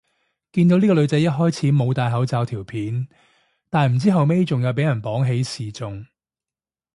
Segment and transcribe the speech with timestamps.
[0.51, 3.07] 見到呢個女仔一開始冇戴口罩條片，
[3.69, 6.03] 但係唔知後尾仲有俾人綁起示眾